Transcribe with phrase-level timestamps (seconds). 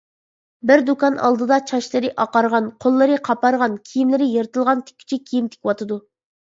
[0.69, 6.03] بىر دۇكان ئالدىدا چاچلىرى ئاقارغان، قوللىرى قاپارغان، كىيىملىرى يىرتىلغان تىككۈچى كىيىم تىكىۋاتىدۇ.